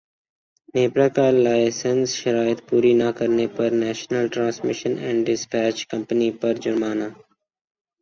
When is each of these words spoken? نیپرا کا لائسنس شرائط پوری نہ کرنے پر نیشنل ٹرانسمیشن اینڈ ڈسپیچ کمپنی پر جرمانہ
نیپرا 0.73 1.07
کا 1.15 1.25
لائسنس 1.43 2.09
شرائط 2.21 2.59
پوری 2.67 2.93
نہ 3.01 3.09
کرنے 3.17 3.45
پر 3.55 3.69
نیشنل 3.83 4.25
ٹرانسمیشن 4.33 4.93
اینڈ 5.03 5.19
ڈسپیچ 5.27 5.77
کمپنی 5.91 6.29
پر 6.39 6.53
جرمانہ 6.63 7.07